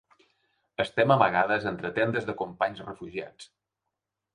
Estem 0.85 1.13
amagades 1.17 1.69
entre 1.75 1.95
tendes 2.01 2.29
de 2.31 2.39
companys 2.43 2.87
refugiats. 2.91 3.53